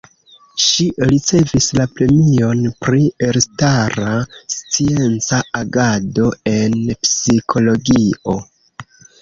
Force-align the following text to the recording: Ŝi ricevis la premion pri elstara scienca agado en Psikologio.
Ŝi 0.67 0.85
ricevis 1.09 1.67
la 1.79 1.85
premion 1.99 2.63
pri 2.85 3.03
elstara 3.29 4.09
scienca 4.55 5.43
agado 5.61 6.27
en 6.57 6.77
Psikologio. 7.05 8.39